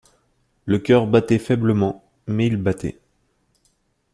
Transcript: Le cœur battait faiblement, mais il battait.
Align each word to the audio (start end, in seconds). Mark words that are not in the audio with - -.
Le 0.65 0.79
cœur 0.79 1.05
battait 1.05 1.37
faiblement, 1.37 2.03
mais 2.25 2.47
il 2.47 2.57
battait. 2.57 2.97